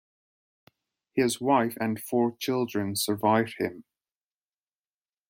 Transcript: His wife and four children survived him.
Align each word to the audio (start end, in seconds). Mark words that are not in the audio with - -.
His 1.13 1.39
wife 1.39 1.77
and 1.79 2.01
four 2.01 2.35
children 2.39 2.95
survived 2.95 3.57
him. 3.59 3.83